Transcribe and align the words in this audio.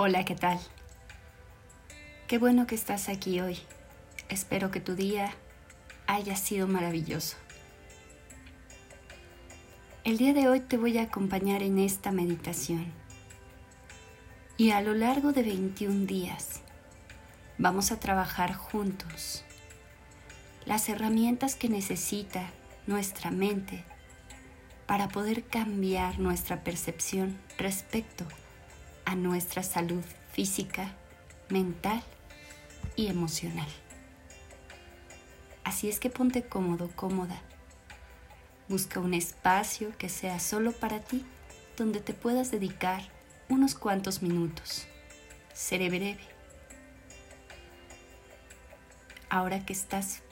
Hola, 0.00 0.24
¿qué 0.24 0.36
tal? 0.36 0.60
Qué 2.28 2.38
bueno 2.38 2.68
que 2.68 2.76
estás 2.76 3.08
aquí 3.08 3.40
hoy. 3.40 3.58
Espero 4.28 4.70
que 4.70 4.78
tu 4.78 4.94
día 4.94 5.32
haya 6.06 6.36
sido 6.36 6.68
maravilloso. 6.68 7.36
El 10.04 10.16
día 10.16 10.34
de 10.34 10.48
hoy 10.48 10.60
te 10.60 10.76
voy 10.76 10.98
a 10.98 11.02
acompañar 11.02 11.64
en 11.64 11.80
esta 11.80 12.12
meditación. 12.12 12.92
Y 14.56 14.70
a 14.70 14.82
lo 14.82 14.94
largo 14.94 15.32
de 15.32 15.42
21 15.42 16.06
días 16.06 16.60
vamos 17.58 17.90
a 17.90 17.98
trabajar 17.98 18.54
juntos 18.54 19.42
las 20.64 20.88
herramientas 20.88 21.56
que 21.56 21.68
necesita 21.68 22.50
nuestra 22.86 23.32
mente 23.32 23.82
para 24.86 25.08
poder 25.08 25.42
cambiar 25.42 26.20
nuestra 26.20 26.62
percepción 26.62 27.36
respecto 27.58 28.22
a 28.22 28.47
nuestra 29.14 29.62
salud 29.62 30.04
física, 30.32 30.94
mental 31.48 32.02
y 32.96 33.08
emocional. 33.08 33.68
Así 35.64 35.88
es 35.88 36.00
que 36.00 36.10
ponte 36.10 36.42
cómodo, 36.42 36.90
cómoda. 36.96 37.40
Busca 38.68 39.00
un 39.00 39.14
espacio 39.14 39.96
que 39.98 40.08
sea 40.08 40.40
solo 40.40 40.72
para 40.72 41.00
ti, 41.00 41.24
donde 41.76 42.00
te 42.00 42.14
puedas 42.14 42.50
dedicar 42.50 43.02
unos 43.48 43.74
cuantos 43.74 44.22
minutos. 44.22 44.86
Seré 45.52 45.88
breve. 45.88 46.20
Ahora 49.30 49.64
que 49.64 49.72
estás 49.72 50.22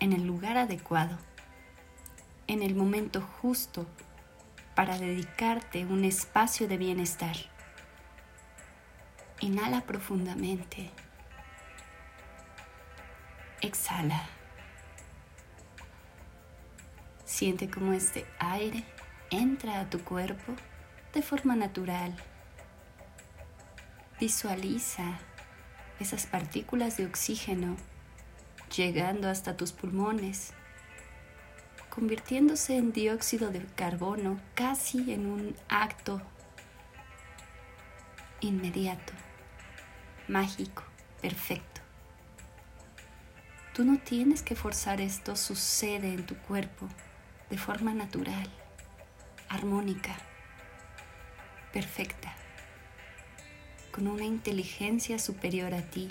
en 0.00 0.12
el 0.12 0.26
lugar 0.26 0.56
adecuado, 0.58 1.18
en 2.46 2.62
el 2.62 2.74
momento 2.74 3.20
justo 3.20 3.86
para 4.74 4.98
dedicarte 4.98 5.84
un 5.86 6.04
espacio 6.04 6.68
de 6.68 6.76
bienestar. 6.76 7.36
Inhala 9.40 9.82
profundamente. 9.82 10.90
Exhala. 13.60 14.28
Siente 17.24 17.68
cómo 17.68 17.92
este 17.92 18.26
aire 18.38 18.84
entra 19.30 19.80
a 19.80 19.90
tu 19.90 20.02
cuerpo 20.02 20.54
de 21.12 21.22
forma 21.22 21.54
natural. 21.54 22.14
Visualiza 24.18 25.18
esas 26.00 26.26
partículas 26.26 26.96
de 26.96 27.06
oxígeno 27.06 27.76
llegando 28.74 29.28
hasta 29.28 29.56
tus 29.56 29.72
pulmones 29.72 30.54
convirtiéndose 31.96 32.76
en 32.76 32.92
dióxido 32.92 33.50
de 33.50 33.64
carbono 33.74 34.38
casi 34.54 35.12
en 35.14 35.24
un 35.24 35.56
acto 35.70 36.20
inmediato, 38.40 39.14
mágico, 40.28 40.82
perfecto. 41.20 41.80
Tú 43.74 43.84
no 43.84 43.98
tienes 43.98 44.42
que 44.42 44.54
forzar 44.54 45.00
esto, 45.00 45.36
sucede 45.36 46.14
en 46.14 46.24
tu 46.24 46.36
cuerpo 46.36 46.88
de 47.50 47.58
forma 47.58 47.92
natural, 47.92 48.48
armónica, 49.48 50.16
perfecta, 51.72 52.34
con 53.92 54.06
una 54.08 54.24
inteligencia 54.24 55.18
superior 55.18 55.74
a 55.74 55.82
ti 55.82 56.10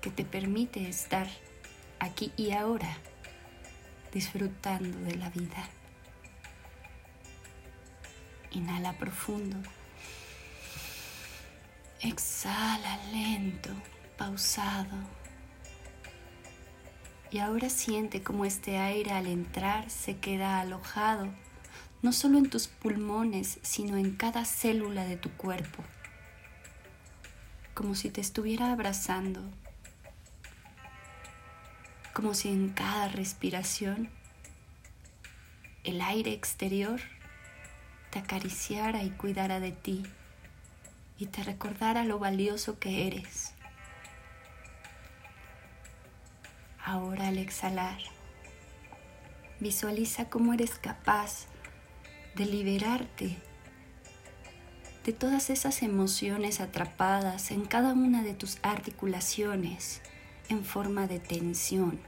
que 0.00 0.10
te 0.10 0.24
permite 0.24 0.88
estar 0.88 1.28
aquí 2.00 2.32
y 2.36 2.50
ahora 2.50 2.98
disfrutando 4.12 4.98
de 4.98 5.14
la 5.16 5.30
vida. 5.30 5.68
Inhala 8.50 8.92
profundo. 8.94 9.56
Exhala 12.02 12.98
lento, 13.12 13.70
pausado. 14.18 14.96
Y 17.30 17.38
ahora 17.38 17.70
siente 17.70 18.24
como 18.24 18.44
este 18.44 18.76
aire 18.76 19.12
al 19.12 19.28
entrar 19.28 19.88
se 19.88 20.16
queda 20.16 20.60
alojado, 20.60 21.28
no 22.02 22.12
solo 22.12 22.38
en 22.38 22.50
tus 22.50 22.66
pulmones, 22.66 23.60
sino 23.62 23.96
en 23.98 24.16
cada 24.16 24.44
célula 24.44 25.04
de 25.04 25.16
tu 25.16 25.30
cuerpo, 25.30 25.84
como 27.72 27.94
si 27.94 28.10
te 28.10 28.20
estuviera 28.20 28.72
abrazando. 28.72 29.40
Como 32.12 32.34
si 32.34 32.48
en 32.48 32.70
cada 32.70 33.06
respiración 33.10 34.10
el 35.84 36.00
aire 36.00 36.32
exterior 36.32 37.00
te 38.10 38.18
acariciara 38.18 39.04
y 39.04 39.10
cuidara 39.10 39.60
de 39.60 39.70
ti 39.70 40.02
y 41.22 41.26
te 41.26 41.44
recordara 41.44 42.04
lo 42.04 42.18
valioso 42.18 42.80
que 42.80 43.06
eres. 43.06 43.54
Ahora 46.84 47.28
al 47.28 47.38
exhalar, 47.38 48.00
visualiza 49.60 50.28
cómo 50.28 50.52
eres 50.52 50.80
capaz 50.80 51.46
de 52.34 52.46
liberarte 52.46 53.36
de 55.04 55.12
todas 55.12 55.48
esas 55.48 55.82
emociones 55.82 56.60
atrapadas 56.60 57.52
en 57.52 57.66
cada 57.66 57.92
una 57.92 58.24
de 58.24 58.34
tus 58.34 58.58
articulaciones 58.62 60.02
en 60.48 60.64
forma 60.64 61.06
de 61.06 61.20
tensión 61.20 62.00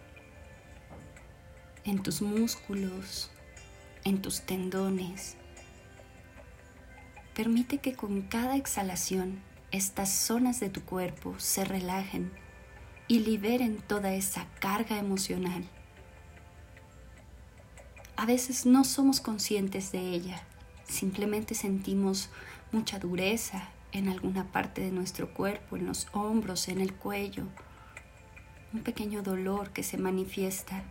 en 1.84 2.02
tus 2.02 2.20
músculos, 2.20 3.30
en 4.04 4.20
tus 4.22 4.40
tendones. 4.40 5.36
Permite 7.34 7.78
que 7.78 7.94
con 7.94 8.22
cada 8.22 8.56
exhalación 8.56 9.40
estas 9.72 10.08
zonas 10.08 10.60
de 10.60 10.70
tu 10.70 10.82
cuerpo 10.82 11.34
se 11.38 11.64
relajen 11.64 12.30
y 13.08 13.20
liberen 13.20 13.78
toda 13.78 14.14
esa 14.14 14.46
carga 14.60 14.98
emocional. 14.98 15.64
A 18.16 18.24
veces 18.24 18.66
no 18.66 18.84
somos 18.84 19.20
conscientes 19.20 19.90
de 19.90 19.98
ella, 19.98 20.44
simplemente 20.84 21.56
sentimos 21.56 22.30
mucha 22.70 23.00
dureza 23.00 23.68
en 23.90 24.08
alguna 24.08 24.52
parte 24.52 24.80
de 24.80 24.92
nuestro 24.92 25.34
cuerpo, 25.34 25.76
en 25.76 25.86
los 25.86 26.06
hombros, 26.12 26.68
en 26.68 26.80
el 26.80 26.94
cuello, 26.94 27.44
un 28.72 28.82
pequeño 28.82 29.22
dolor 29.22 29.70
que 29.70 29.82
se 29.82 29.98
manifiesta. 29.98 30.84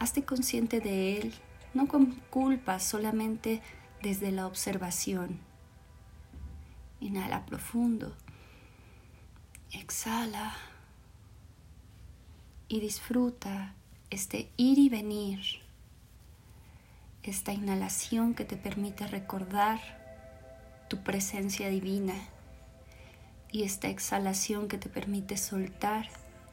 Hazte 0.00 0.24
consciente 0.24 0.80
de 0.80 1.18
él, 1.18 1.34
no 1.74 1.86
con 1.86 2.06
culpa, 2.30 2.80
solamente 2.80 3.62
desde 4.02 4.30
la 4.30 4.46
observación. 4.46 5.40
Inhala 7.00 7.46
profundo. 7.46 8.14
Exhala. 9.72 10.54
Y 12.68 12.80
disfruta 12.80 13.74
este 14.10 14.50
ir 14.56 14.78
y 14.78 14.88
venir. 14.88 15.40
Esta 17.22 17.52
inhalación 17.52 18.34
que 18.34 18.44
te 18.44 18.56
permite 18.56 19.06
recordar 19.06 19.80
tu 20.88 21.02
presencia 21.02 21.68
divina. 21.68 22.14
Y 23.50 23.62
esta 23.62 23.88
exhalación 23.88 24.68
que 24.68 24.78
te 24.78 24.88
permite 24.88 25.36
soltar 25.36 26.08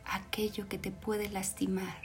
aquello 0.05 0.69
que 0.69 0.77
te 0.77 0.91
puede 0.91 1.29
lastimar. 1.29 2.01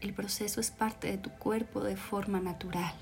El 0.00 0.14
proceso 0.14 0.60
es 0.60 0.70
parte 0.70 1.10
de 1.10 1.18
tu 1.18 1.30
cuerpo 1.30 1.82
de 1.82 1.96
forma 1.96 2.40
natural. 2.40 2.94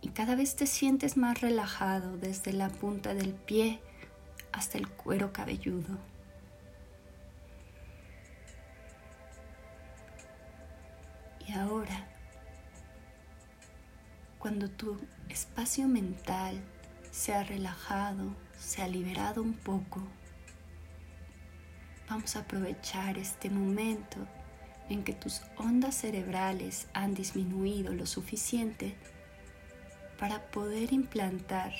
Y 0.00 0.08
cada 0.10 0.34
vez 0.34 0.56
te 0.56 0.66
sientes 0.66 1.16
más 1.16 1.40
relajado 1.40 2.16
desde 2.16 2.52
la 2.54 2.70
punta 2.70 3.14
del 3.14 3.34
pie 3.34 3.80
hasta 4.52 4.78
el 4.78 4.88
cuero 4.88 5.32
cabelludo. 5.32 5.98
Y 11.46 11.52
ahora, 11.52 12.06
cuando 14.38 14.70
tu 14.70 14.98
espacio 15.28 15.86
mental 15.86 16.58
se 17.10 17.34
ha 17.34 17.42
relajado, 17.42 18.34
se 18.58 18.82
ha 18.82 18.88
liberado 18.88 19.42
un 19.42 19.52
poco, 19.52 20.00
vamos 22.10 22.34
a 22.34 22.40
aprovechar 22.40 23.18
este 23.18 23.48
momento 23.48 24.18
en 24.88 25.04
que 25.04 25.12
tus 25.12 25.42
ondas 25.56 25.94
cerebrales 25.94 26.88
han 26.92 27.14
disminuido 27.14 27.94
lo 27.94 28.04
suficiente 28.04 28.96
para 30.18 30.50
poder 30.50 30.92
implantar 30.92 31.72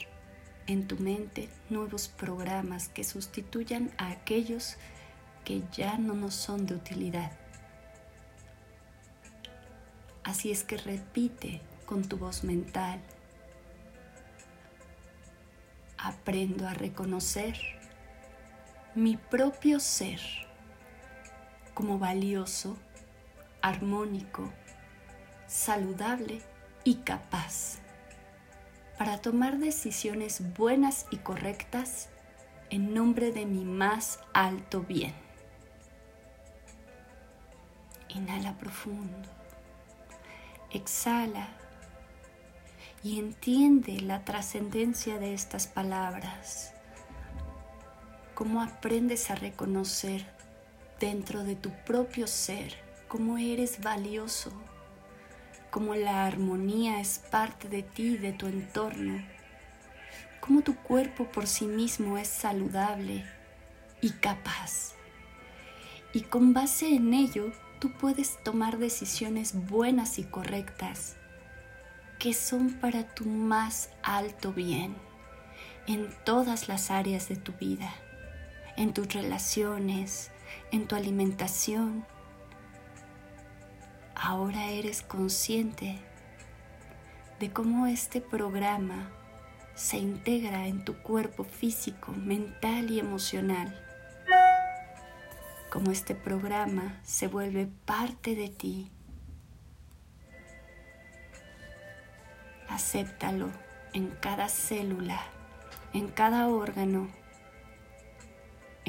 en 0.68 0.86
tu 0.86 0.96
mente 0.98 1.48
nuevos 1.68 2.06
programas 2.06 2.88
que 2.88 3.02
sustituyan 3.02 3.90
a 3.98 4.12
aquellos 4.12 4.76
que 5.44 5.64
ya 5.72 5.98
no 5.98 6.14
nos 6.14 6.34
son 6.34 6.64
de 6.64 6.76
utilidad. 6.76 7.32
Así 10.22 10.52
es 10.52 10.62
que 10.62 10.76
repite 10.76 11.60
con 11.86 12.04
tu 12.04 12.16
voz 12.16 12.44
mental 12.44 13.00
aprendo 15.98 16.68
a 16.68 16.74
reconocer 16.74 17.79
mi 18.94 19.16
propio 19.16 19.78
ser 19.78 20.20
como 21.74 21.98
valioso, 21.98 22.76
armónico, 23.62 24.52
saludable 25.46 26.40
y 26.84 26.96
capaz. 26.96 27.78
para 28.98 29.16
tomar 29.16 29.56
decisiones 29.56 30.42
buenas 30.58 31.06
y 31.10 31.16
correctas 31.16 32.10
en 32.68 32.92
nombre 32.92 33.32
de 33.32 33.46
mi 33.46 33.64
más 33.64 34.20
alto 34.34 34.82
bien. 34.82 35.14
Inhala 38.10 38.58
profundo. 38.58 39.16
Exhala 40.70 41.48
y 43.02 43.18
entiende 43.18 44.00
la 44.00 44.22
trascendencia 44.26 45.18
de 45.18 45.32
estas 45.32 45.66
palabras. 45.66 46.74
Cómo 48.40 48.62
aprendes 48.62 49.30
a 49.30 49.34
reconocer 49.34 50.24
dentro 50.98 51.44
de 51.44 51.56
tu 51.56 51.68
propio 51.84 52.26
ser 52.26 52.74
cómo 53.06 53.36
eres 53.36 53.82
valioso, 53.82 54.50
cómo 55.70 55.94
la 55.94 56.24
armonía 56.24 57.02
es 57.02 57.18
parte 57.18 57.68
de 57.68 57.82
ti, 57.82 58.16
de 58.16 58.32
tu 58.32 58.46
entorno, 58.46 59.22
cómo 60.40 60.62
tu 60.62 60.74
cuerpo 60.74 61.30
por 61.30 61.46
sí 61.46 61.66
mismo 61.66 62.16
es 62.16 62.28
saludable 62.28 63.26
y 64.00 64.08
capaz. 64.08 64.94
Y 66.14 66.22
con 66.22 66.54
base 66.54 66.94
en 66.94 67.12
ello, 67.12 67.52
tú 67.78 67.92
puedes 67.92 68.42
tomar 68.42 68.78
decisiones 68.78 69.52
buenas 69.68 70.18
y 70.18 70.24
correctas 70.24 71.16
que 72.18 72.32
son 72.32 72.80
para 72.80 73.14
tu 73.14 73.26
más 73.26 73.90
alto 74.02 74.54
bien 74.54 74.96
en 75.86 76.08
todas 76.24 76.68
las 76.68 76.90
áreas 76.90 77.28
de 77.28 77.36
tu 77.36 77.52
vida, 77.52 77.92
en 78.76 78.92
tus 78.92 79.12
relaciones, 79.12 80.30
en 80.70 80.86
tu 80.86 80.96
alimentación. 80.96 82.04
Ahora 84.14 84.70
eres 84.70 85.02
consciente 85.02 85.98
de 87.38 87.50
cómo 87.50 87.86
este 87.86 88.20
programa 88.20 89.10
se 89.74 89.96
integra 89.96 90.66
en 90.66 90.84
tu 90.84 91.02
cuerpo 91.02 91.44
físico, 91.44 92.12
mental 92.12 92.90
y 92.90 93.00
emocional. 93.00 93.74
Cómo 95.70 95.90
este 95.90 96.14
programa 96.14 97.00
se 97.02 97.28
vuelve 97.28 97.66
parte 97.86 98.34
de 98.34 98.48
ti. 98.50 98.90
Acéptalo 102.68 103.50
en 103.94 104.08
cada 104.08 104.48
célula, 104.48 105.20
en 105.92 106.08
cada 106.08 106.48
órgano, 106.48 107.08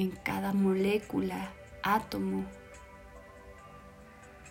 en 0.01 0.09
cada 0.09 0.51
molécula, 0.51 1.51
átomo, 1.83 2.45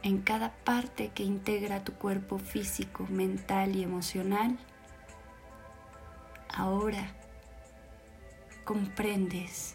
en 0.04 0.22
cada 0.22 0.52
parte 0.64 1.10
que 1.12 1.24
integra 1.24 1.82
tu 1.82 1.94
cuerpo 1.94 2.38
físico, 2.38 3.04
mental 3.08 3.74
y 3.74 3.82
emocional. 3.82 4.56
Ahora 6.48 7.14
comprendes. 8.64 9.74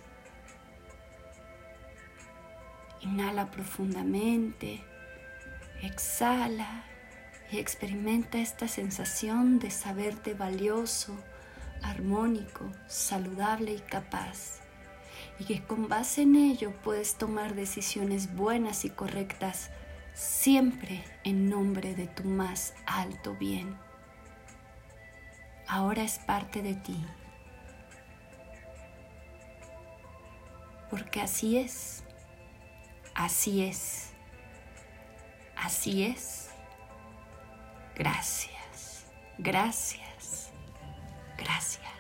Inhala 3.01 3.51
profundamente, 3.51 4.81
exhala 5.83 6.85
y 7.51 7.59
experimenta 7.59 8.37
esta 8.37 8.69
sensación 8.69 9.59
de 9.59 9.71
saberte 9.71 10.33
valioso, 10.35 11.15
armónico, 11.83 12.71
saludable 12.87 13.73
y 13.73 13.79
capaz. 13.79 14.64
Y 15.39 15.45
que 15.45 15.63
con 15.63 15.89
base 15.89 16.21
en 16.21 16.35
ello 16.35 16.73
puedes 16.83 17.15
tomar 17.15 17.55
decisiones 17.55 18.35
buenas 18.35 18.85
y 18.85 18.89
correctas 18.89 19.69
siempre 20.13 21.03
en 21.23 21.49
nombre 21.49 21.93
de 21.93 22.07
tu 22.07 22.23
más 22.23 22.73
alto 22.85 23.35
bien 23.35 23.77
ahora 25.67 26.03
es 26.03 26.19
parte 26.19 26.61
de 26.61 26.75
ti. 26.75 27.05
Porque 30.89 31.21
así 31.21 31.57
es, 31.57 32.03
así 33.13 33.63
es, 33.63 34.11
así 35.55 36.03
es. 36.03 36.51
Gracias, 37.95 39.05
gracias, 39.37 40.51
gracias. 41.37 41.94